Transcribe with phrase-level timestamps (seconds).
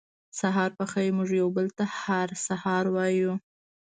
[0.39, 3.33] سهار پخېر موږ یو بل ته هر سهار وایو